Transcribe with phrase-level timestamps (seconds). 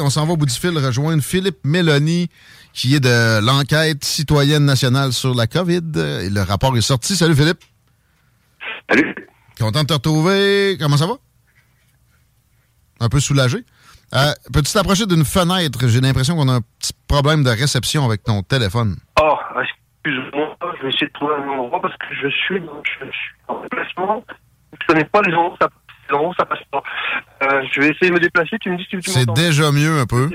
[0.00, 2.28] On s'en va au bout du fil rejoindre Philippe Mélanie,
[2.72, 5.90] qui est de l'enquête citoyenne nationale sur la COVID.
[6.22, 7.16] Et le rapport est sorti.
[7.16, 7.58] Salut Philippe.
[8.88, 9.12] Salut.
[9.58, 10.76] Content de te retrouver.
[10.78, 11.14] Comment ça va?
[13.00, 13.58] Un peu soulagé.
[14.14, 15.88] Euh, Peux-tu t'approcher d'une fenêtre?
[15.88, 18.94] J'ai l'impression qu'on a un petit problème de réception avec ton téléphone.
[19.20, 22.62] Oh, excuse-moi, je vais essayer de trouver un endroit parce que je suis,
[23.00, 24.24] je, suis en déplacement.
[24.80, 25.68] Je connais pas les endroits, ça,
[26.14, 26.82] endroits, ça passe pas.
[27.42, 29.98] Euh, je vais essayer de me déplacer, tu me dis si tu C'est déjà mieux
[30.00, 30.30] un peu.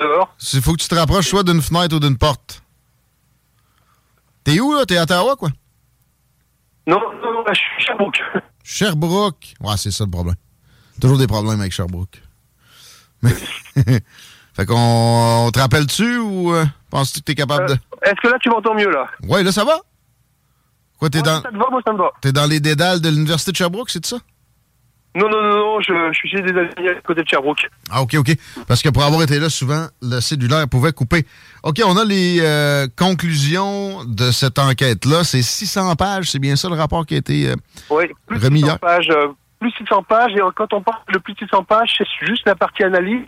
[0.00, 0.34] Dehors.
[0.52, 2.62] Il faut que tu te rapproches soit d'une fenêtre ou d'une porte.
[4.44, 4.84] T'es où, là?
[4.86, 5.48] T'es à Ottawa, quoi?
[6.86, 8.20] Non, non, non, je suis Sherbrooke.
[8.62, 9.54] Sherbrooke?
[9.60, 10.36] Ouais, c'est ça le problème.
[11.00, 12.22] Toujours des problèmes avec Sherbrooke.
[13.22, 13.32] Mais-
[14.54, 17.74] fait qu'on on te rappelle-tu ou euh, penses-tu que t'es capable de.
[18.02, 19.06] Est-ce que là, tu m'entends mieux, là?
[19.24, 19.78] Ouais, là, ça va?
[20.98, 22.10] Quoi, t'es dans, Ça te va, moi, ça me va.
[22.20, 24.18] t'es dans les dédales de l'Université de Sherbrooke, c'est ça?
[25.16, 27.68] Non, non, non, non, je, je suis chez des amis à côté de Sherbrooke.
[27.90, 28.30] Ah, OK, OK.
[28.68, 31.24] Parce que pour avoir été là, souvent, le cellulaire pouvait couper.
[31.62, 35.24] OK, on a les euh, conclusions de cette enquête-là.
[35.24, 37.54] C'est 600 pages, c'est bien ça le rapport qui a été euh,
[37.90, 38.78] Oui, plus de remis 600 hier?
[38.78, 39.10] pages.
[39.10, 39.28] euh,
[39.58, 42.46] plus de 600 pages, et quand on parle de plus de 600 pages, c'est juste
[42.46, 43.24] la partie analyse.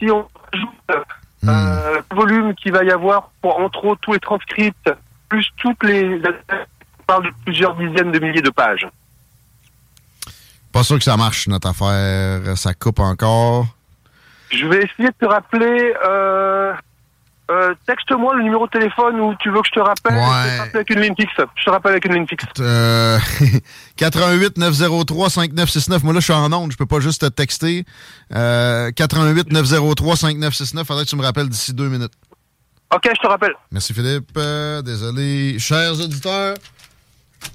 [0.00, 0.96] Si on ajoute euh,
[1.42, 1.48] Hmm.
[2.10, 4.92] le volume qu'il va y avoir pour, entre autres, tous les transcripts,
[5.30, 6.20] plus toutes les...
[6.98, 8.86] On parle de plusieurs dizaines de milliers de pages.
[10.72, 12.56] Pas sûr que ça marche, notre affaire.
[12.56, 13.66] Ça coupe encore.
[14.50, 15.94] Je vais essayer de te rappeler...
[16.06, 16.72] Euh,
[17.50, 20.14] euh, Texte-moi le numéro de téléphone où tu veux que je te rappelle.
[20.14, 20.20] Ouais.
[20.20, 21.32] Je te rappelle avec une ligne fixe.
[21.56, 22.44] Je te rappelle avec une ligne fixe.
[22.60, 23.18] Euh,
[23.96, 26.04] 88 903 5969.
[26.04, 26.70] Moi, là, je suis en onde.
[26.70, 27.84] Je peux pas juste te texter.
[28.32, 30.86] Euh, 88 903 5969.
[30.86, 32.12] Faudrait que tu me rappelles d'ici deux minutes.
[32.94, 33.54] Ok, je te rappelle.
[33.72, 34.30] Merci, Philippe.
[34.36, 35.58] Euh, désolé.
[35.58, 36.54] Chers auditeurs,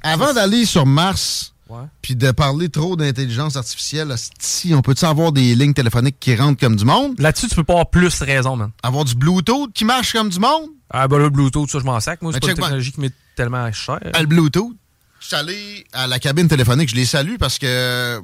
[0.03, 1.53] avant d'aller sur Mars,
[2.01, 6.59] puis de parler trop d'intelligence artificielle, si on peut-tu avoir des lignes téléphoniques qui rentrent
[6.59, 7.19] comme du monde?
[7.19, 8.71] Là-dessus, tu peux pas avoir plus raison, man.
[8.83, 10.69] Avoir du Bluetooth qui marche comme du monde?
[10.89, 12.21] Ah, ben le Bluetooth, ça, je m'en sac.
[12.21, 13.99] Moi, c'est Ben, pas une technologie qui m'est tellement chère.
[14.13, 14.75] Ah, le Bluetooth?
[15.19, 16.89] Je suis allé à la cabine téléphonique.
[16.89, 18.21] Je les salue parce que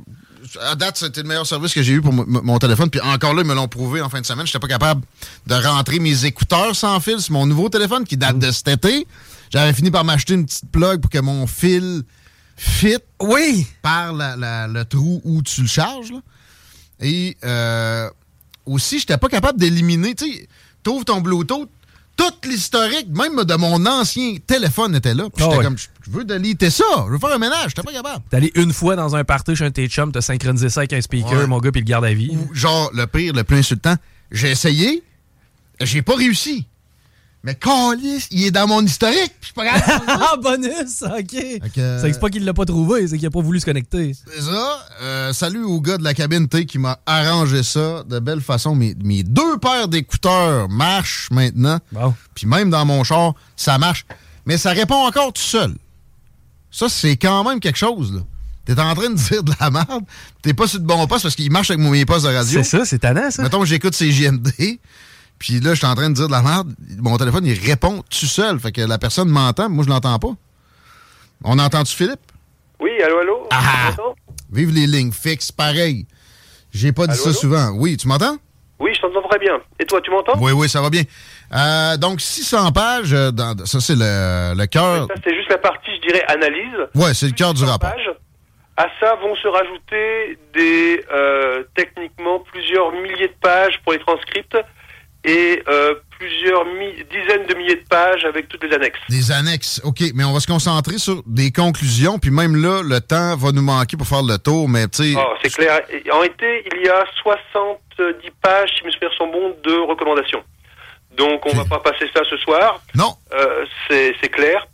[0.61, 2.89] à date, c'était le meilleur service que j'ai eu pour mon téléphone.
[2.89, 4.45] Puis encore là, ils me l'ont prouvé en fin de semaine.
[4.45, 5.01] Je n'étais pas capable
[5.47, 9.07] de rentrer mes écouteurs sans fil sur mon nouveau téléphone qui date de cet été.
[9.51, 12.03] J'avais fini par m'acheter une petite plug pour que mon fil
[12.63, 13.65] fit oui.
[13.81, 16.11] par la- la- le trou où tu le charges.
[16.11, 16.19] là.
[16.99, 18.09] Et euh,
[18.65, 20.13] aussi, j'étais pas capable d'éliminer.
[20.13, 20.47] Tu sais,
[20.83, 21.67] t'ouvres ton Bluetooth,
[22.15, 25.23] tout l'historique, même de mon ancien téléphone était là.
[25.33, 27.91] Puis Ah j'étais comme, je veux déliter ça, je veux faire un ménage, j'étais pas
[27.93, 28.23] capable.
[28.31, 30.93] D'aller une fois dans un party chez un de tes chums, te synchroniser ça avec
[30.93, 31.47] un speaker, Ouais.
[31.47, 32.37] mon gars, puis le garde à vie.
[32.53, 33.95] Genre, le pire, le plus insultant,
[34.29, 35.01] j'ai essayé,
[35.79, 36.67] j'ai pas réussi.
[37.43, 39.63] Mais Calis, il est dans mon historique, je pas
[40.07, 41.01] ah, bonus!
[41.01, 41.35] OK.
[41.79, 44.13] euh, C'est pas qu'il l'a pas trouvé, c'est qu'il a pas voulu se connecter.
[44.13, 44.85] C'est ça.
[45.01, 48.75] Euh, salut au gars de la cabine T qui m'a arrangé ça de belle façon.
[48.75, 51.79] Mes, mes deux paires d'écouteurs marchent maintenant.
[52.35, 54.05] Puis même dans mon char, ça marche.
[54.45, 55.73] Mais ça répond encore tout seul.
[56.69, 58.21] Ça, c'est quand même quelque chose, là.
[58.65, 60.03] T'es en train de dire de la merde.
[60.43, 62.61] T'es pas sur le bon poste parce qu'il marche avec mes postes de radio.
[62.63, 63.41] C'est ça, c'est tannant, ça.
[63.41, 64.47] Mettons que j'écoute ces JMD.
[65.41, 66.71] Puis là, je suis en train de dire de la merde.
[66.99, 68.59] Mon téléphone, il répond tout seul.
[68.59, 70.35] Fait que la personne m'entend, moi, je l'entends pas.
[71.43, 72.19] On entend-tu Philippe?
[72.79, 73.47] Oui, allô, allô?
[73.51, 73.89] Ah!
[73.89, 74.15] M'entends?
[74.51, 76.05] Vive les lignes fixes, pareil.
[76.71, 77.33] J'ai pas dit ça allô?
[77.33, 77.69] souvent.
[77.75, 78.37] Oui, tu m'entends?
[78.79, 79.59] Oui, je t'entends très bien.
[79.79, 80.37] Et toi, tu m'entends?
[80.39, 81.01] Oui, oui, ça va bien.
[81.53, 85.07] Euh, donc, 600 pages, euh, dans- ça, c'est le, le cœur.
[85.07, 86.77] Ça, c'est juste la partie, je dirais, analyse.
[86.93, 87.89] Ouais, c'est le cœur du rapport.
[87.91, 88.11] pages.
[88.77, 94.55] À ça vont se rajouter des euh, techniquement plusieurs milliers de pages pour les transcripts
[95.23, 98.99] et euh, plusieurs dizaines de milliers de pages page avec toutes les annexes.
[99.09, 100.01] Des annexes, OK.
[100.15, 103.61] Mais on va se concentrer sur des conclusions, puis même là, le temps va nous
[103.61, 105.13] manquer pour faire le tour, mais tu sais...
[105.17, 105.81] Oh, c'est clair.
[106.11, 110.43] En été, il y a 70 pages, si mes souvenirs sont bons, de recommandations.
[111.17, 112.81] Donc, on va pas passer ça ce soir.
[112.95, 113.13] Non.
[113.33, 114.65] Euh, c'est clair.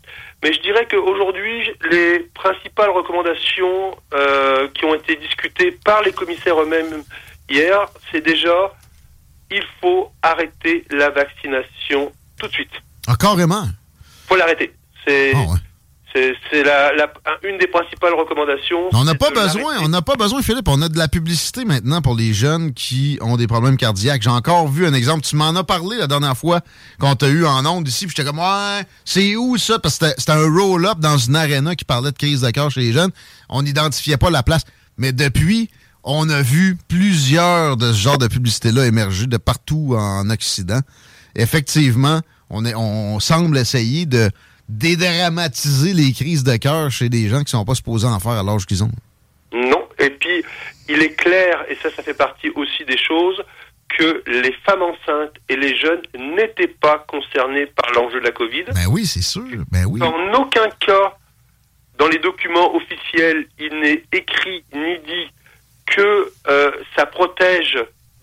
[0.44, 6.62] Mais je dirais qu'aujourd'hui, les principales recommandations euh, qui ont été discutées par les commissaires
[6.62, 7.04] eux-mêmes
[7.50, 8.72] hier, c'est déjà
[9.52, 12.70] il faut arrêter la vaccination tout de suite.
[13.08, 13.64] Ah, carrément.
[13.66, 14.74] Il faut l'arrêter.
[15.06, 15.58] C'est Ah, ouais.
[16.14, 17.12] c'est c'est la, la-
[17.44, 18.90] une des principales recommandations.
[18.94, 20.68] On n'a pas besoin, on n'a pas besoin, Philippe.
[20.68, 24.22] On a de la publicité maintenant pour les jeunes qui ont des problèmes cardiaques.
[24.24, 25.22] J'ai encore vu un exemple.
[25.22, 26.60] Tu m'en as parlé la dernière fois
[27.00, 28.06] quand t'a eu en ondes ici.
[28.08, 29.80] puis J'étais comme, ouais, c'est où ça?
[29.80, 32.70] Parce que c'était- c'était un roll-up dans une arena qui parlait de crise de cœur
[32.72, 33.12] chez les jeunes.
[33.50, 34.64] On n'identifiait pas la place.
[34.98, 35.70] Mais depuis,
[36.08, 40.80] on a vu plusieurs de ce genre de publicité-là émerger de partout en Occident.
[41.36, 44.32] Effectivement, on, est, on semble essayer de
[44.70, 48.44] dédramatiser les crises de cœur chez des gens qui sont pas supposés en faire à
[48.44, 48.92] l'âge qu'ils ont.
[49.54, 49.84] Non.
[50.00, 50.44] Et puis,
[50.88, 53.44] il est clair, et ça, ça fait partie aussi des choses,
[53.98, 58.64] que les femmes enceintes et les jeunes n'étaient pas concernés par l'enjeu de la Covid.
[58.74, 59.64] Ben oui, c'est sûr.
[59.72, 60.02] Ben oui.
[60.02, 61.18] En aucun cas,
[61.98, 65.32] dans les documents officiels, il n'est écrit ni dit
[65.88, 67.78] que euh, ça protège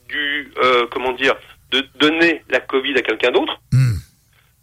[0.09, 1.35] du, euh, comment dire,
[1.71, 3.59] de donner la Covid à quelqu'un d'autre.
[3.73, 3.97] Hmm.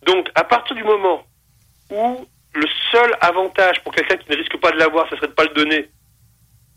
[0.06, 1.26] Donc, à partir du moment
[1.90, 5.32] où le seul avantage pour quelqu'un qui ne risque pas de l'avoir, ce serait de
[5.32, 5.90] ne pas le donner,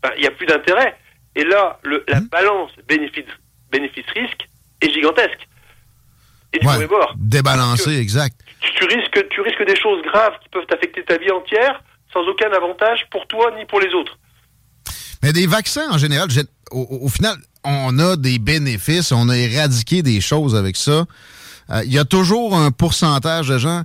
[0.01, 0.97] ben, il n'y a plus d'intérêt.
[1.35, 2.27] Et là, le, la Hmm.
[2.27, 3.25] balance bénéfice-
[3.71, 4.47] bénéfice-risque
[4.81, 5.47] est gigantesque.
[6.53, 7.13] Et du Ouais, bord.
[7.17, 8.35] Débalancé, exact.
[8.61, 11.81] Tu, tu risques, tu risques des choses graves qui peuvent affecter ta vie entière
[12.13, 14.17] sans aucun avantage pour toi ni pour les autres.
[15.23, 16.29] Mais des vaccins, en général,
[16.71, 21.05] au, au- final, on a des bénéfices, on a éradiqué des choses avec ça.
[21.71, 23.83] Euh, Il y a toujours un pourcentage de gens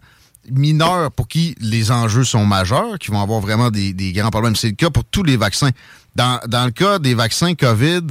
[0.51, 4.57] mineurs pour qui les enjeux sont majeurs, qui vont avoir vraiment des, grands problèmes.
[4.57, 5.71] C'est le cas pour tous les vaccins.
[6.17, 8.03] Dans, le cas des vaccins COVID,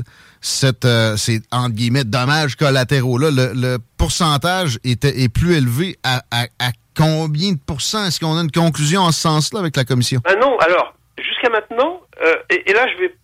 [0.42, 1.18] cette, euh,
[1.52, 6.48] entre guillemets, dommages collatéraux-là, le, pourcentage était, est plus élevé à, à-
[6.96, 8.06] combien de pourcents?
[8.06, 10.22] Est-ce qu'on a une conclusion en ce sens-là avec la commission?
[10.26, 13.16] Ah non, alors, jusqu'à maintenant, euh, et, et là, je vais.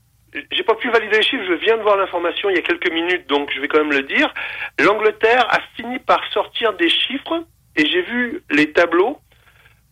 [0.52, 2.92] J'ai pas pu valider les chiffres, je viens de voir l'information il y a quelques
[2.92, 4.34] minutes, donc je vais quand même le dire.
[4.80, 7.46] L'Angleterre a fini par sortir des chiffres,
[7.78, 9.18] et j'ai vu les tableaux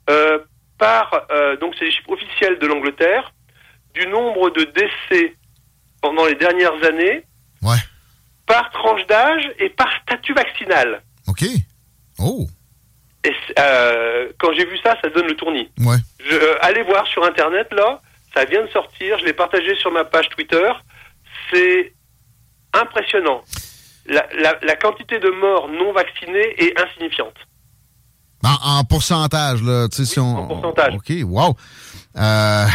[0.10, 0.40] euh,
[0.78, 1.28] par.
[1.32, 3.34] euh, donc, c'est les chiffres officiels de l'Angleterre,
[3.94, 5.34] du nombre de décès
[6.02, 7.24] pendant les dernières années,
[7.62, 7.78] Ouais.
[8.46, 11.02] par tranche d'âge et par statut vaccinal.
[11.30, 11.46] OK.
[12.20, 12.46] Oh,
[13.24, 15.72] Et euh, quand j'ai vu ça, ça donne le tournis.
[15.86, 15.96] ouais.
[16.30, 18.02] Je, euh, allez voir sur Internet, là,
[18.33, 20.71] ça vient de sortir, je l'ai partagé sur ma page Twitter.
[21.51, 21.94] C'est
[22.74, 23.41] impressionnant.
[24.06, 27.35] La, la- la quantité de morts non vaccinés est insignifiante.
[28.44, 30.38] En, en pourcentage, là, tu sais, si on...
[30.38, 30.95] en pourcentage.
[30.95, 31.56] OK, wow.
[32.18, 32.65] Euh,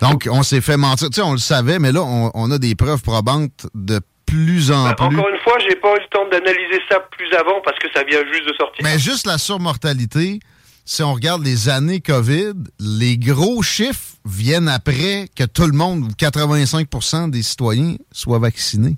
[0.00, 1.10] donc, on s'est fait mentir.
[1.10, 4.70] Tu sais, on le savait, mais là, on, on a des preuves probantes de plus
[4.72, 5.04] en Euh, plus.
[5.04, 8.02] Encore une fois, j'ai pas eu le temps d'analyser ça plus avant parce que ça
[8.04, 8.82] vient juste de sortir.
[8.82, 10.40] Mais juste la surmortalité,
[10.86, 16.04] si on regarde les années COVID, les gros chiffres viennent après que tout le monde,
[16.04, 18.96] ou 85 des citoyens, soient vaccinés.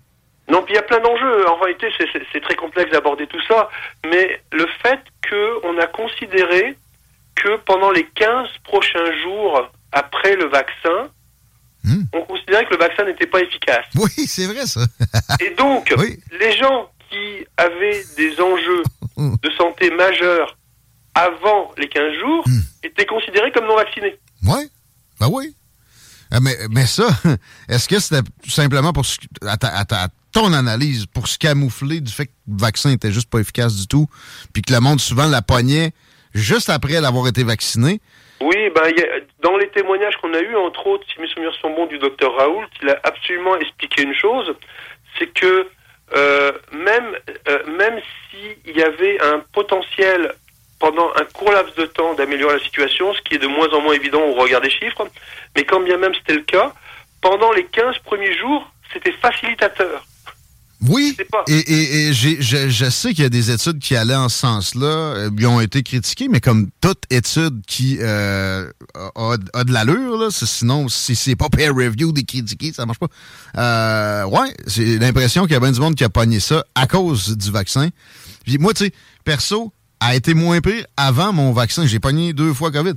[0.51, 1.49] Non, puis il y a plein d'enjeux.
[1.49, 3.69] En réalité, c'est- très complexe d'aborder tout ça.
[4.05, 5.01] Mais le fait
[5.31, 6.77] qu'on a considéré
[7.35, 11.09] que pendant les 15 prochains jours après le vaccin,
[11.87, 12.05] Hmm.
[12.15, 13.85] on considérait que le vaccin n'était pas efficace.
[13.95, 14.81] Oui, c'est vrai, ça.
[15.41, 16.19] Et donc, Oui.
[16.41, 18.83] les gens qui avaient des enjeux
[19.19, 20.57] de santé majeurs
[21.15, 22.61] avant les 15 jours Hmm.
[22.83, 24.19] étaient considérés comme non vaccinés.
[24.47, 24.71] Oui,
[25.29, 25.55] ben oui.
[26.33, 27.07] Euh, mais, mais ça,
[27.69, 29.05] est-ce que c'était tout simplement pour
[29.47, 33.13] à, ta- à ta- ton analyse pour se camoufler du fait que le vaccin était
[33.13, 34.07] juste pas efficace du tout,
[34.53, 35.93] puis que le monde souvent la pognait
[36.35, 38.01] juste après l'avoir été vacciné?
[38.41, 38.93] Oui, ben,
[39.43, 42.35] dans les témoignages qu'on a eus, entre autres, si mes souvenirs sont bons, du docteur
[42.37, 44.53] Raoult, il a absolument expliqué une chose,
[45.19, 45.69] c'est que
[46.17, 47.15] euh, même,
[47.49, 48.01] euh, même
[48.31, 50.35] s'il y avait un potentiel
[50.85, 53.81] pendant un court laps de temps d'améliorer la situation, ce qui est de moins en
[53.81, 55.09] moins évident au regard des chiffres,
[55.57, 56.75] mais quand bien même c'était le cas,
[57.23, 60.05] pendant les 15 premiers jours, c'était facilitateur.
[60.87, 61.17] Oui,
[61.49, 64.29] et, et- et j'ai- je, je sais qu'il y a des études qui allaient en
[64.29, 69.65] ce sens-là, euh, qui ont été critiquées, mais comme toute étude qui euh, a, a
[69.65, 73.07] de l'allure, là, sinon, si c'est pas peer review des critiqués, ça marche pas.
[73.57, 76.87] Euh, ouais, j'ai l'impression qu'il y a bien du monde qui a pogné ça à
[76.87, 77.89] cause du vaccin.
[78.45, 78.93] Puis moi, tu sais,
[79.25, 81.87] perso, a été moins pire avant mon vaccin.
[81.87, 82.95] J'ai pogné deux fois COVID.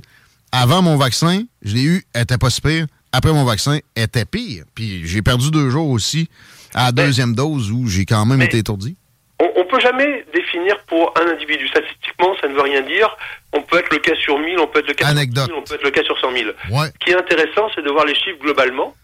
[0.52, 2.86] Avant mon vaccin, je l'ai eu, elle était pas si pire.
[3.12, 4.64] Après mon vaccin, elle était pire.
[4.74, 6.28] Puis j'ai perdu deux jours aussi
[6.74, 8.96] à la deuxième dose où j'ai quand même été étourdi.
[9.40, 11.66] on, ne peut jamais définir pour un individu.
[11.68, 13.08] Statistiquement, ça ne veut rien dire.
[13.52, 15.62] On peut être le cas sur 1000, on peut être le cas sur 1000, on
[15.62, 16.50] peut être le cas sur 100 000.
[16.70, 18.94] Ce qui est intéressant, c'est de voir les chiffres globalement.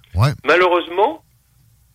[0.44, 1.23] Malheureusement,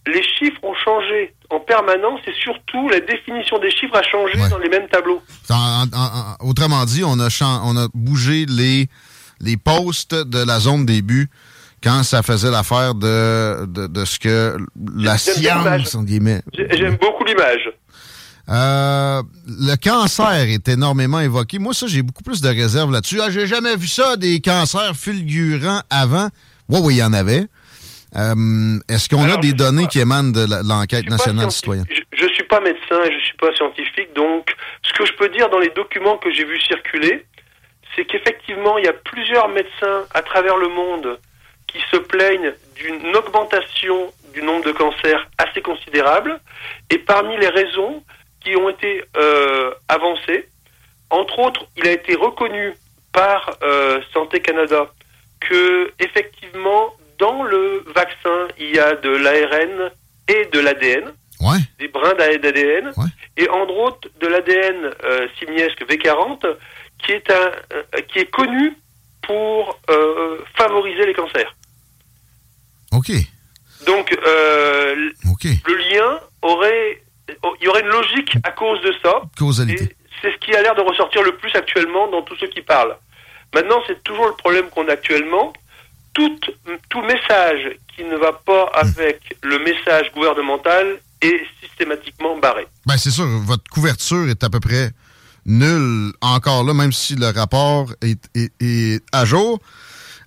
[0.07, 4.57] les chiffres ont changé en permanence et surtout la définition des chiffres a changé dans
[4.57, 5.21] les mêmes tableaux.
[6.41, 7.29] autrement dit, on a,
[7.63, 8.87] on a bougé les,
[9.41, 11.29] les postes de la zone début
[11.83, 14.57] quand ça faisait l'affaire de, de, ce que
[14.95, 15.95] la science,
[16.53, 17.71] J'aime beaucoup l'image.
[18.49, 21.59] Euh, le cancer est énormément évoqué.
[21.59, 23.19] Moi, ça, j'ai beaucoup plus de réserves là-dessus.
[23.21, 26.29] Ah, j'ai jamais vu ça, des cancers fulgurants avant.
[26.67, 27.45] Oui, oui, il y en avait.
[28.15, 31.85] Euh, est-ce qu'on a des données qui émanent de l'enquête nationale citoyenne?
[32.11, 35.13] Je ne suis pas médecin et je ne suis pas scientifique, donc ce que je
[35.13, 37.25] peux dire dans les documents que j'ai vus circuler,
[37.95, 41.19] c'est qu'effectivement, il y a plusieurs médecins à travers le monde
[41.67, 46.39] qui se plaignent d'une augmentation du nombre de cancers assez considérable.
[46.89, 48.03] Et parmi les raisons,
[48.41, 50.47] qui ont été euh, avancées.
[51.09, 52.73] Entre autres, il a été reconnu
[53.11, 54.91] par euh, Santé Canada
[55.39, 59.91] que effectivement dans le vaccin il y a de l'ARN
[60.27, 61.11] et de l'ADN,
[61.79, 62.91] des brins d'ADN,
[63.37, 66.45] et entre autres de l'ADN euh, simiesque V40
[67.03, 68.75] qui est un qui est connu
[69.21, 69.79] pour
[70.55, 71.55] favoriser les cancers.
[72.91, 73.11] Ok.
[73.85, 77.01] Donc le lien aurait
[77.43, 79.21] Oh, il y aurait une logique à cause de ça.
[79.37, 79.95] Causalité.
[80.21, 82.97] C'est ce qui a l'air de ressortir le plus actuellement dans tous ceux qui parlent.
[83.53, 85.53] Maintenant, c'est toujours le problème qu'on a actuellement.
[86.19, 86.51] Tout,
[86.89, 92.67] tout message qui ne va pas avec le message gouvernemental est systématiquement barré.
[92.85, 94.91] Ben, c'est sûr, votre couverture est à peu près
[95.45, 99.59] nulle encore là, même si le rapport est, à jour.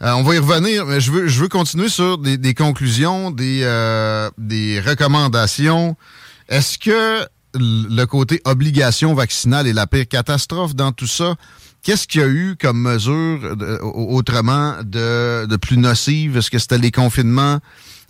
[0.02, 3.60] Euh, on va y revenir, mais je veux, je veux continuer sur des, conclusions, des,
[3.62, 5.94] euh, des recommandations.
[6.48, 11.36] Est-ce que le côté obligation vaccinale est la pire catastrophe dans tout ça?
[11.84, 13.40] Qu'est-ce qu'il y a eu comme mesure
[13.82, 16.36] autrement de, plus nocive?
[16.36, 17.58] Est-ce que c'était les confinements,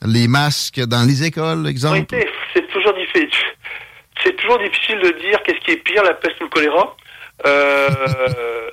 [0.05, 2.14] les masques dans les écoles, exemple?
[2.52, 3.31] C'est toujours difficile.
[4.23, 6.97] C'est toujours difficile de dire qu'est-ce qui est pire, la peste ou le choléra.
[7.47, 7.88] Euh,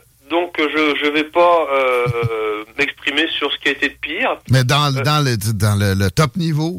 [0.30, 4.38] Donc je ne vais pas euh, m'exprimer sur ce qui a été de pire.
[4.52, 6.72] Mais dans, euh, dans, le, dans le, top niveau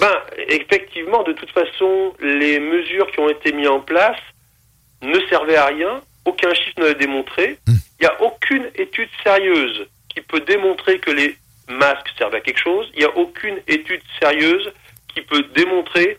[0.00, 0.14] Ben,
[0.48, 4.16] effectivement, de toute façon, les mesures qui ont été mises en place
[5.02, 6.00] ne servaient à rien.
[6.24, 7.58] Aucun chiffre ne l'a démontré.
[7.66, 7.74] Hmm.
[8.00, 11.36] Il n'y a aucune étude sérieuse qui peut démontrer que les
[11.68, 12.90] masques servent à quelque chose.
[12.94, 14.70] Il n'y a aucune étude sérieuse
[15.14, 16.18] qui peut démontrer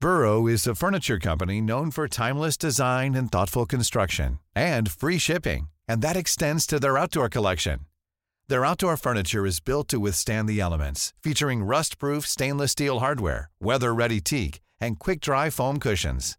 [0.00, 5.68] Burrow is a furniture company known for timeless design and thoughtful construction and free shipping,
[5.86, 7.80] and that extends to their outdoor collection.
[8.48, 14.22] Their outdoor furniture is built to withstand the elements, featuring rust-proof stainless steel hardware, weather-ready
[14.22, 16.38] teak, and quick-dry foam cushions.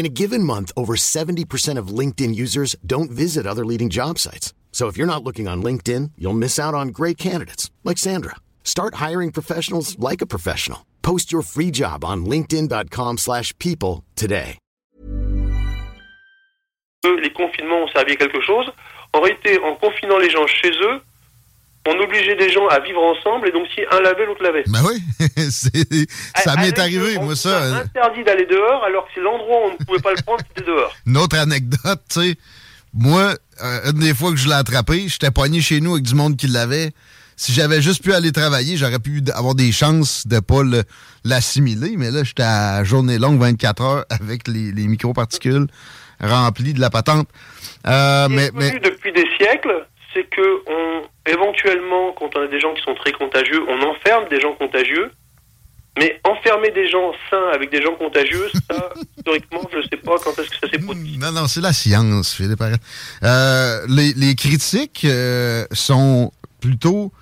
[0.00, 4.54] In a given month, over 70% of LinkedIn users don't visit other leading job sites.
[4.72, 8.36] So if you're not looking on LinkedIn, you'll miss out on great candidates like Sandra.
[8.64, 10.86] Start hiring professionals like a professional.
[11.02, 14.56] Post your free job on linkedin.com/people today.
[17.04, 18.72] Les confinements ont servi à quelque chose.
[19.12, 21.02] En réalité, en confinant les gens chez eux,
[21.86, 24.64] on obligeait des gens à vivre ensemble et donc si un lavait, l'autre lavait.
[24.66, 25.02] Ben oui,
[26.34, 27.62] ça m'est arrivé, moi ça.
[27.72, 30.40] On interdit d'aller dehors alors que c'est l'endroit où on ne pouvait pas le prendre,
[30.48, 30.94] c'était dehors.
[31.06, 32.34] Une autre anecdote, tu sais,
[32.92, 36.14] moi, euh, une des fois que je l'ai attrapé, j'étais poigné chez nous avec du
[36.14, 36.92] monde qui l'avait
[37.40, 40.60] si j'avais juste pu aller travailler, j'aurais pu avoir des chances de pas
[41.24, 41.94] l'assimiler.
[41.96, 45.66] Mais là, j'étais à journée longue, 24 heures, avec les, les microparticules
[46.20, 47.28] remplies de la patente.
[47.86, 48.78] Euh, mais, mais...
[48.78, 53.12] depuis des siècles, c'est que on, éventuellement, quand on a des gens qui sont très
[53.12, 55.10] contagieux, on enferme des gens contagieux.
[55.98, 60.16] Mais enfermer des gens sains avec des gens contagieux, ça, historiquement, je ne sais pas
[60.22, 61.18] quand est-ce que ça s'est produit.
[61.18, 62.62] Non, non, c'est la science, Philippe.
[63.22, 67.12] Euh, les, les critiques euh, sont plutôt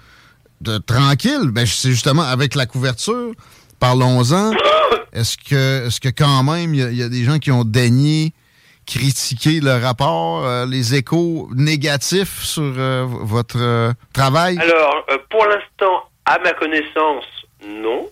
[0.60, 3.32] de, tranquille, ben, c'est justement avec la couverture.
[3.80, 4.52] Parlons-en.
[5.12, 8.34] Est-ce que, est-ce que quand même, il y, a des gens qui ont daigné
[8.88, 14.58] critiquer le rapport, euh, les échos négatifs sur euh, votre euh, travail?
[14.58, 17.26] Alors, pour l'instant, à ma connaissance,
[17.64, 18.08] non.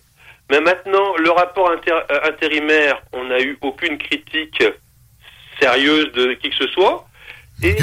[0.51, 1.73] Mais maintenant, le rapport
[2.25, 4.63] intérimaire, on n'a eu aucune critique
[5.59, 7.09] sérieuse de qui que ce soit.
[7.63, 7.77] Et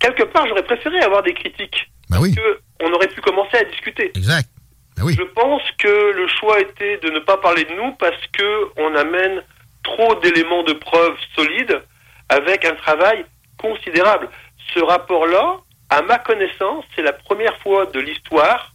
[0.00, 1.90] quelque part, j'aurais préféré avoir des critiques.
[2.10, 2.34] Ben oui.
[2.82, 4.10] On aurait pu commencer à discuter.
[4.14, 4.48] Exact.
[4.96, 5.16] Ben oui.
[5.16, 8.94] Je pense que le choix était de ne pas parler de nous parce que on
[8.96, 9.42] amène
[9.82, 11.82] trop d'éléments de preuve solides
[12.28, 13.24] avec un travail
[13.58, 14.28] considérable.
[14.74, 15.56] Ce rapport-là,
[15.88, 18.72] à ma connaissance, c'est la première fois de l'histoire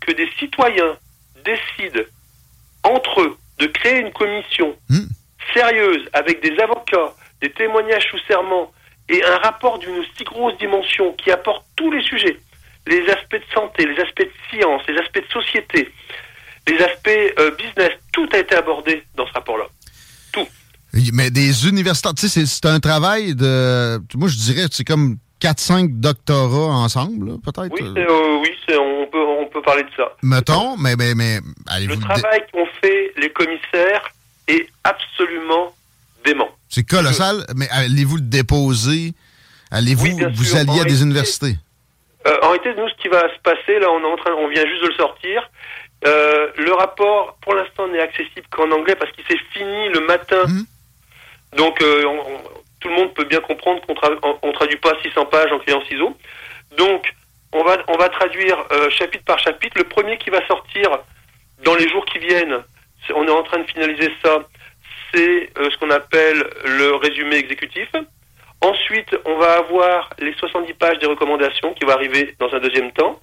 [0.00, 0.96] que des citoyens
[1.44, 2.04] décident
[2.82, 5.06] entre eux de créer une commission Hmm.
[5.54, 8.72] sérieuse avec des avocats, des témoignages sous serment
[9.08, 12.36] et un rapport d'une si grosse dimension qui apporte tous les sujets,
[12.86, 15.92] les aspects de santé, les aspects de science, les aspects de société,
[16.68, 19.66] les aspects euh, business, tout a été abordé dans ce rapport-là.
[21.12, 23.98] Mais des universitaires, tu sais, c'est- un travail de.
[24.14, 27.70] Moi, je dirais, c'est comme 4-5 doctorats ensemble, peut-être.
[27.72, 30.12] Oui, c'est, euh, oui on, peut, on peut parler de ça.
[30.22, 34.02] Mettons, mais, mais, mais allez-vous Le travail qu'ont fait les commissaires
[34.48, 35.74] est absolument
[36.24, 36.48] dément.
[36.68, 39.12] C'est colossal, mais allez-vous le déposer?
[39.70, 41.56] Allez-vous Oui, vous allier à des universités?
[42.26, 44.48] Euh, en réalité, nous, ce qui va se passer, là, on est en train, on
[44.48, 45.48] vient juste de le sortir.
[46.06, 50.42] Euh, le rapport, pour l'instant, n'est accessible qu'en anglais parce qu'il s'est fini le matin.
[50.46, 50.64] Mhm.
[51.56, 52.04] Donc, euh,
[52.80, 56.14] tout le monde peut bien comprendre qu'on on traduit pas 600 pages en client ciseaux.
[56.76, 57.12] Donc,
[57.52, 59.78] on va, on va traduire euh, chapitre par chapitre.
[59.78, 60.90] Le premier qui va sortir
[61.64, 62.58] dans les jours qui viennent,
[63.14, 64.40] on est en train de finaliser ça,
[65.12, 67.88] c'est euh, ce qu'on appelle le résumé exécutif.
[68.60, 72.92] Ensuite, on va avoir les 70 pages des recommandations qui vont arriver dans un deuxième
[72.92, 73.20] temps.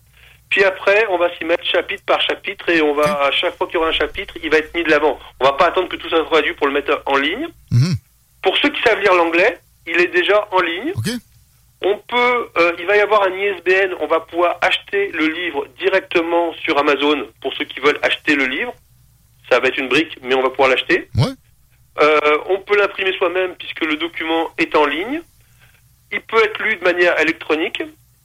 [0.50, 3.66] Puis après, on va s'y mettre chapitre par chapitre et on va, à chaque fois
[3.68, 5.18] qu'il y aura un chapitre, il va être mis de l'avant.
[5.40, 7.48] On va pas attendre que tout ça soit traduit pour le mettre en ligne.
[7.72, 7.96] Mhm.
[8.44, 9.58] Pour ceux qui savent lire l'anglais,
[9.88, 10.92] il est déjà en ligne.
[10.96, 11.10] OK?
[11.86, 15.68] On peut, euh, il va y avoir un ISBN, on va pouvoir acheter le livre
[15.80, 18.74] directement sur Amazon pour ceux qui veulent acheter le livre.
[19.50, 21.10] Ça va être une brique, mais on va pouvoir l'acheter.
[21.16, 21.34] Ouais.
[22.02, 25.22] Euh, on peut l'imprimer soi-même puisque le document est en ligne.
[26.12, 27.84] Il peut être lu de manière électronique.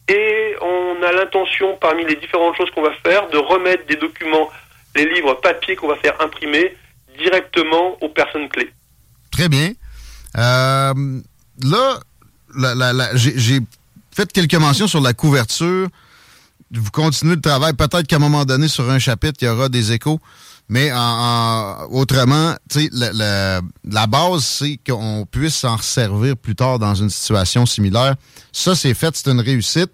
[0.09, 4.49] Et on a l'intention, parmi les différentes choses qu'on va faire, de remettre des documents,
[4.97, 6.77] les livres papier qu'on va faire imprimer
[7.19, 8.71] directement aux personnes clés.
[9.33, 9.73] Très bien.
[10.39, 11.21] Euh,
[11.65, 12.01] là,
[12.57, 13.61] la- la- la- j'ai
[14.15, 15.89] fait quelques mentions sur la couverture.
[16.73, 17.73] Vous continuez le travail.
[17.73, 20.21] Peut-être qu'à un moment donné, sur un chapitre, il y aura des échos.
[20.71, 22.55] Mais en, en- autrement,
[22.93, 28.15] la, la- la base, c'est qu'on puisse s'en servir plus tard dans une situation similaire.
[28.53, 29.91] Ça, c'est fait, c'est une réussite.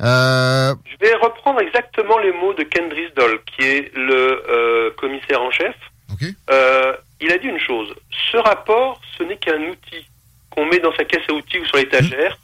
[0.00, 5.42] Euh, Je vais reprendre exactement les mots de Ken Drisdall, qui est le euh, commissaire
[5.42, 5.74] en chef.
[6.12, 6.24] OK.
[6.50, 7.88] Euh, il a dit une chose.
[8.32, 10.06] Ce rapport, ce n'est qu'un outil
[10.50, 12.38] qu'on met dans sa caisse à outils ou sur l'étagère,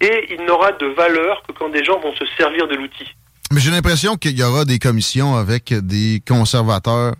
[0.00, 3.06] et il n'aura de valeur que quand des gens vont se servir de l'outil.
[3.52, 7.14] Mais j'ai l'impression qu'il y aura des commissions avec des conservateurs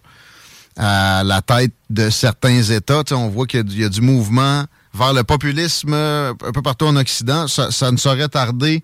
[0.76, 3.02] à la tête de certains États.
[3.12, 6.96] On voit qu'il y a du- mouvement vers le populisme euh, un peu partout en
[6.96, 7.46] Occident.
[7.46, 8.82] Ça, ça ne saurait tarder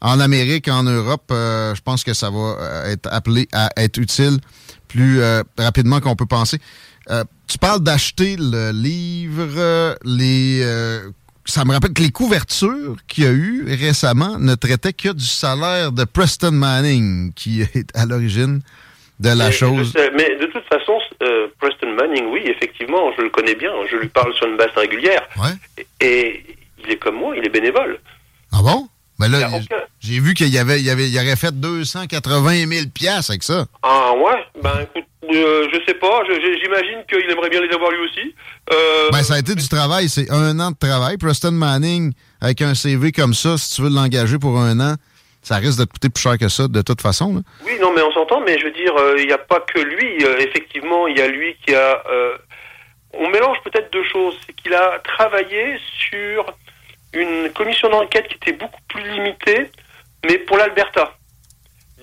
[0.00, 1.30] en Amérique, en Europe.
[1.30, 4.38] Euh, je pense que ça va euh, être appelé à être utile
[4.92, 6.58] plus euh, rapidement qu'on peut penser.
[7.10, 10.62] Euh, tu parles d'acheter le livre, euh, les...
[11.44, 15.24] ça me rappelle que les couvertures qu'il y a eu récemment ne traitaient que du
[15.24, 18.60] salaire de Preston Manning, qui est à l'origine
[19.20, 19.92] de la Mais, chose.
[19.92, 23.70] sais, mais de toute façon, euh, Preston Manning, oui, effectivement, je le connais bien.
[23.90, 25.22] Je lui parle sur une base régulière.
[25.36, 25.84] Ouais.
[26.00, 26.44] Et
[26.84, 27.98] il est comme moi, il est bénévole.
[28.52, 28.88] Ah bon?
[29.30, 32.66] Ben là, aucun- j'ai vu qu'il y avait, il y avait, il aurait fait 280
[32.66, 33.66] 000 piastres avec ça.
[33.82, 34.44] Ah ouais?
[34.62, 36.22] Ben écoute, euh, je sais pas.
[36.26, 38.34] J'imagine qu'il aimerait bien les avoir lui aussi.
[38.72, 40.08] Euh, Ben, ça a été du travail.
[40.08, 41.16] C'est un an de travail.
[41.18, 44.94] Preston Manning, avec un CV comme ça, si tu veux l'engager pour un an,
[45.42, 47.34] ça risque de te coûter plus cher que ça, de toute façon.
[47.34, 47.40] là.
[47.64, 49.80] Oui, non, mais on s'entend, mais je veux dire, euh, il n'y a pas que
[49.80, 50.24] lui.
[50.24, 52.02] Euh, effectivement, il y a lui qui a.
[53.14, 54.34] on mélange peut-être deux choses.
[54.46, 55.78] C'est qu'il a travaillé
[56.10, 56.46] sur
[57.12, 59.70] une commission d'enquête qui était beaucoup plus limitée,
[60.26, 61.14] mais pour l'Alberta.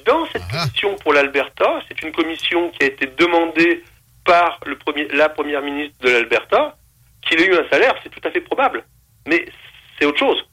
[0.06, 0.60] Dans cette Ah.
[0.64, 3.84] commission pour l'Alberta, c'est une commission qui a été demandée
[4.26, 6.78] par le premier, la première ministre de l'Alberta,
[7.22, 8.84] qu'il ait eu un salaire, c'est tout à fait probable.
[9.28, 9.46] Mais
[9.98, 10.46] c'est autre chose.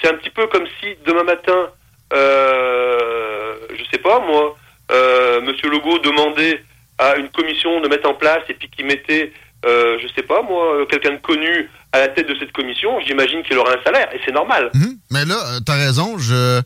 [0.00, 1.70] C'est un petit peu comme si demain matin,
[2.12, 4.56] euh, je sais pas moi,
[4.90, 6.62] euh, Monsieur Legault demandait
[6.98, 9.32] à une commission de mettre en place et puis qu'il mettait,
[9.66, 13.42] euh, je sais pas moi, quelqu'un de connu à la tête de cette commission, j'imagine
[13.42, 14.70] qu'il aurait un salaire et c'est normal.
[14.74, 14.98] Mhm.
[15.10, 16.60] Mais là, euh, t'as raison, je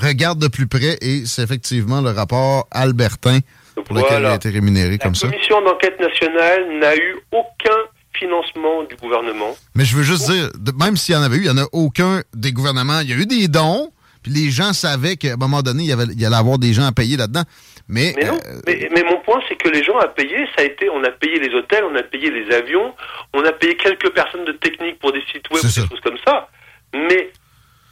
[0.00, 3.40] regarde de plus près et c'est effectivement le rapport Albertin
[3.84, 5.28] pour lequel il a été rémunéré La comme ça.
[5.28, 7.76] commission d'enquête nationale n'a eu aucun
[8.12, 9.54] financement du gouvernement.
[9.74, 11.68] Mais je veux juste dire, même s'il y en avait eu, il n'y en a
[11.72, 13.00] aucun des gouvernements.
[13.00, 13.90] Il y a eu des dons,
[14.26, 16.58] puis les gens savaient qu'à un moment donné, il y, avait, il y allait avoir
[16.58, 17.44] des gens à payer là-dedans.
[17.86, 18.34] Mais, mais, non.
[18.34, 21.04] euh, mais, mais mon point, c'est que les gens à payer, ça a été, on
[21.04, 22.92] a payé les hôtels, on a payé les avions,
[23.34, 25.86] on a payé quelques personnes de technique pour des sites web, des ça.
[25.86, 26.48] choses comme ça.
[26.92, 27.30] Mais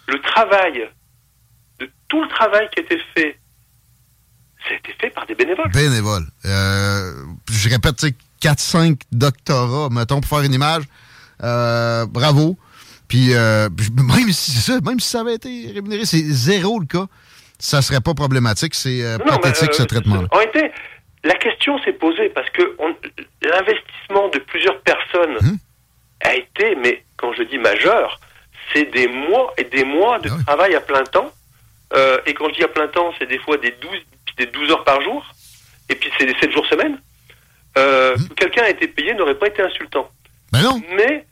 [0.09, 0.89] le travail,
[1.79, 3.39] de tout le travail qui a été fait,
[4.67, 5.71] ça a été fait par des bénévoles.
[5.71, 6.25] bénévole.
[6.47, 7.13] Euh,
[7.53, 10.83] je répète, tu sais, 4-5 doctorats, mettons, pour faire une image.
[11.45, 12.57] Euh, bravo.
[13.09, 17.07] Puis, euh, même si ça, même si ça avait été rémunéré, c'est zéro le cas.
[17.59, 18.75] Ça serait pas problématique.
[18.75, 20.29] C'est euh, pathétique, mais, ce euh, traitement-là.
[20.31, 20.71] En réalité,
[21.23, 22.77] la question s'est posée parce que
[23.43, 25.59] l'investissement de plusieurs personnes Hum.
[26.23, 28.21] a été, mais quand je dis majeur,
[28.73, 30.45] c'est des mois et des mois de Ah oui.
[30.45, 31.31] travail à plein temps.
[31.95, 33.91] Euh, et quand je dis à plein temps, c'est des fois des 12,
[34.27, 35.25] puis des 12 heures par jour,
[35.89, 36.99] et puis c'est des 7 jours semaine.
[37.79, 40.11] Euh, que Quelqu'un a été payé n'aurait pas été insultant.
[40.53, 40.81] Ben non.
[40.97, 41.27] Mais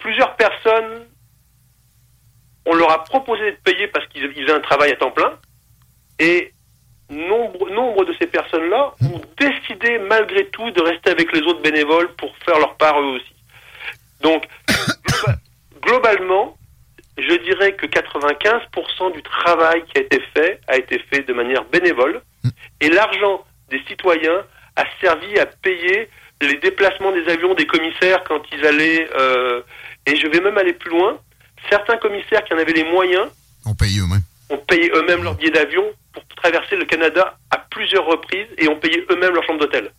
[0.00, 1.06] plusieurs personnes,
[2.66, 5.38] on leur a proposé d'être payés parce qu'ils ils faisaient un travail à temps plein.
[6.18, 6.52] Et
[7.08, 12.12] nombre, nombre de ces personnes-là ont décidé malgré tout de rester avec les autres bénévoles
[12.16, 13.34] pour faire leur part eux aussi.
[14.20, 15.36] Donc, globa-
[15.82, 16.56] globalement,
[17.18, 21.64] je dirais que 95% du travail qui a été fait a été fait de manière
[21.64, 22.22] bénévole.
[22.80, 24.44] Et l'argent des citoyens
[24.76, 26.08] a servi à payer
[26.42, 29.08] les déplacements des avions des commissaires quand ils allaient.
[29.18, 29.62] euh,
[30.10, 31.18] et je vais même aller plus loin.
[31.68, 33.28] Certains commissaires qui en avaient les moyens
[33.66, 34.22] On paye eux-mêmes.
[34.50, 38.76] ont payé eux-mêmes leur billet d'avion pour traverser le Canada à plusieurs reprises et ont
[38.78, 39.90] payé eux-mêmes leur chambre d'hôtel.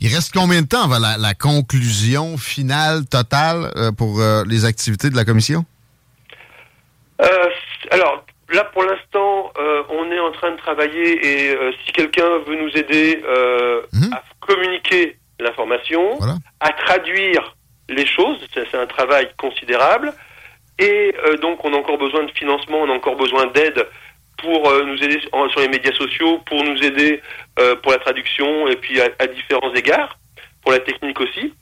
[0.00, 4.64] Il reste combien de temps avant la, la conclusion finale, totale, euh, pour euh, les
[4.66, 5.64] activités de la commission?
[7.22, 7.26] Euh,
[7.90, 9.52] alors, là, pour l'instant,
[9.88, 13.22] on est en train de travailler et si quelqu'un veut nous aider
[13.92, 14.12] Mhm.
[14.12, 16.36] à communiquer l'information, Voilà.
[16.60, 17.55] à traduire
[17.88, 20.12] les choses, c'est c'est un travail considérable.
[20.78, 23.86] Et euh, donc, on a encore besoin de financement, on a encore besoin d'aide
[24.38, 27.22] pour euh, nous aider sur les médias sociaux, pour nous aider
[27.58, 30.18] euh, pour la traduction et puis à, différents égards,
[30.62, 31.54] pour la technique aussi.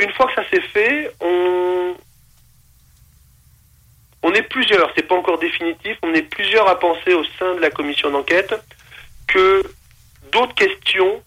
[0.00, 1.94] Une fois que ça s'est fait, on,
[4.22, 7.60] on est plusieurs, c'est pas encore définitif, on est plusieurs à penser au sein de
[7.60, 8.54] la commission d'enquête
[9.28, 9.62] que
[10.32, 11.22] d'autres questions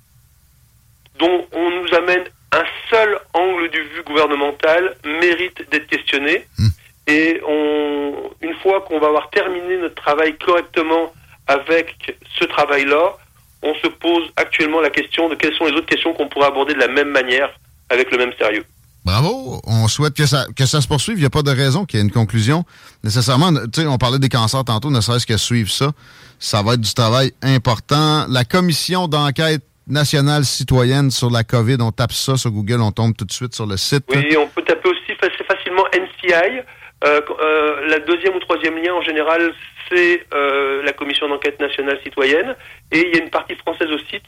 [1.19, 6.45] dont on nous amène un seul angle du vue gouvernemental méritent d'être questionnées.
[6.57, 6.67] Hmm.
[7.07, 11.13] Et on, une fois qu'on va avoir terminé notre travail correctement
[11.47, 11.95] avec
[12.39, 13.17] ce travail-là,
[13.63, 16.73] on se pose actuellement la question de quelles sont les autres questions qu'on pourrait aborder
[16.73, 17.49] de la même manière,
[17.89, 18.63] avec le même sérieux.
[19.05, 19.61] Bravo.
[19.65, 21.17] On souhaite que ça, que ça se poursuive.
[21.17, 22.63] Il n'y a pas de raison qu'il y ait une conclusion.
[23.03, 25.91] Nécessairement, tu sais, on parlait des cancers tantôt, ne serait-ce que suivre ça.
[26.37, 28.27] Ça va être du travail important.
[28.27, 33.15] La commission d'enquête nationale citoyenne sur la COVID, on tape ça sur Google, on tombe
[33.15, 34.05] tout de suite sur le site.
[34.09, 36.61] Oui, on peut taper aussi assez facilement NCI.
[37.05, 39.53] Euh, euh, la deuxième ou troisième lien, en général,
[39.89, 42.55] c'est euh, la Commission d'enquête nationale citoyenne.
[42.91, 44.25] Et il y a une partie française au site.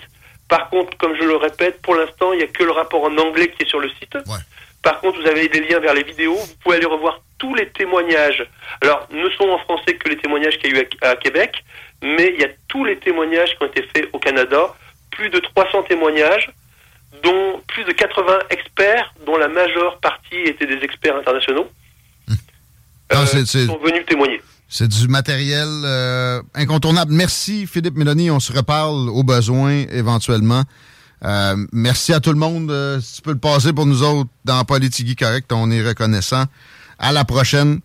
[0.47, 3.17] Par contre, comme je le répète, pour l'instant, il n'y a que le rapport en
[3.17, 4.15] anglais qui est sur le site.
[4.15, 4.39] Ouais.
[4.83, 6.35] Par contre, vous avez des liens vers les vidéos.
[6.35, 8.45] Vous pouvez aller revoir tous les témoignages.
[8.81, 11.63] Alors, ne sont en français que les témoignages qu'il y a eu à, à Québec,
[12.01, 14.73] mais il y a tous les témoignages qui ont été faits au Canada.
[15.11, 16.51] Plus de 300 témoignages,
[17.23, 21.67] dont plus de 80 experts, dont la majeure partie étaient des experts internationaux,
[23.09, 24.41] Ah, euh, sont venus témoigner.
[24.69, 27.11] C'est du matériel euh, incontournable.
[27.11, 28.31] Merci, Philippe Mélanie.
[28.31, 30.63] On se reparle au besoin éventuellement.
[31.25, 32.71] Euh, merci à tout le monde.
[32.71, 36.45] Euh, si tu peux le passer pour nous autres dans Politigui Correct, on est reconnaissant.
[36.97, 37.79] À la prochaine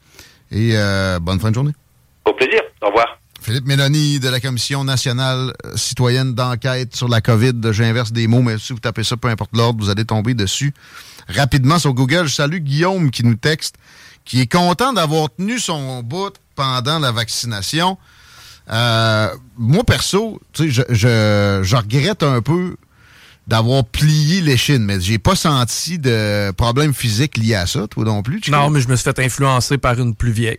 [0.52, 1.72] et euh, bonne fin de journée.
[2.24, 2.60] Au plaisir.
[2.80, 3.18] Au revoir.
[3.46, 7.52] Philippe Mélanie de la Commission nationale euh, citoyenne d'enquête sur la COVID.
[7.70, 10.74] J'inverse des mots, mais si vous tapez ça, peu importe l'ordre, vous allez tomber dessus
[11.28, 12.26] rapidement sur Google.
[12.26, 13.76] Je salue Guillaume qui nous texte,
[14.24, 17.98] qui est content d'avoir tenu son bout pendant la vaccination.
[18.68, 22.76] Euh, moi, perso, je, je, je regrette un peu
[23.46, 28.24] d'avoir plié l'échine, mais j'ai pas senti de problème physique lié à ça, toi non
[28.24, 28.40] plus.
[28.48, 30.58] Non, mais je me suis fait influencer par une plus vieille.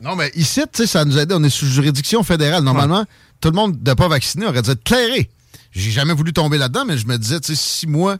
[0.00, 1.32] Non, mais ici, tu sais, ça nous aide.
[1.32, 2.62] On est sous juridiction fédérale.
[2.64, 3.04] Normalement,
[3.40, 5.30] tout le monde de pas vacciné aurait dû être clairé.
[5.72, 8.16] J'ai jamais voulu tomber là-dedans, mais je me disais, tu sais, si moi,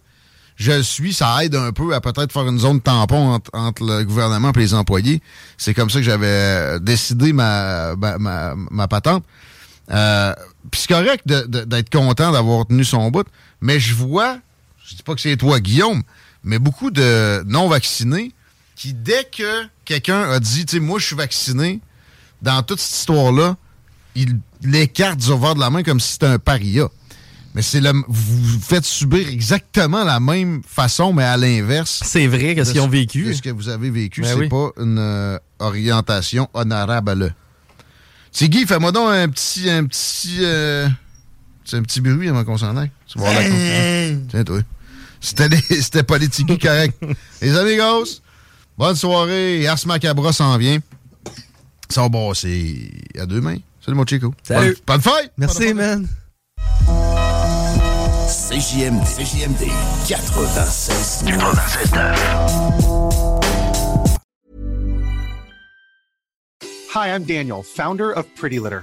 [0.56, 4.04] je suis, ça aide un peu à peut-être faire une zone tampon entre, entre le
[4.04, 5.22] gouvernement et les employés.
[5.56, 9.24] C'est comme ça que j'avais décidé ma, ma, ma, ma patente.
[9.90, 10.34] Euh,
[10.70, 13.26] Puis c'est correct d'être content d'avoir tenu son bout,
[13.60, 14.38] mais je vois,
[14.86, 16.02] je dis pas que c'est toi, Guillaume,
[16.44, 18.32] mais beaucoup de non-vaccinés
[18.80, 21.80] qui, dès que quelqu'un a dit, tu sais, moi, je suis vacciné,
[22.40, 23.56] dans toute cette histoire-là,
[24.14, 26.88] il l'écarte du revers de la main comme si c'était un paria.
[27.54, 32.00] Mais c'est le, vous vous faites subir exactement la même façon, mais à l'inverse.
[32.06, 33.24] C'est vrai, qu'est-ce de qu'ils ont ce- vécu?
[33.24, 34.48] de ce que vous avez vécu, Ben c'est oui.
[34.48, 37.34] pas une euh, orientation honorable.
[38.40, 39.68] Guy, fais-moi donc un petit.
[39.68, 40.38] Un petit.
[40.40, 40.88] Euh,
[41.64, 42.90] c'est un petit bruit avant qu'on s'en aille.
[43.06, 43.42] Tu voir la
[44.28, 44.60] Tiens, toi.
[45.20, 46.96] C'était politique correct.
[47.42, 48.22] Les amigos,
[48.80, 49.66] bonne soirée.
[49.66, 50.78] Ars Macabra s'en vient.
[51.88, 53.58] Ça va brasser à deux mains.
[53.84, 54.32] Salut mon chico.
[54.42, 54.76] Salut.
[54.86, 55.32] Pas de fête.
[55.36, 56.08] Merci, man.
[58.26, 59.04] CJMD.
[59.04, 59.68] CJMD
[60.08, 61.24] 96.
[61.26, 61.92] 96
[66.92, 68.82] Hi, I'm Daniel, founder of Pretty Litter.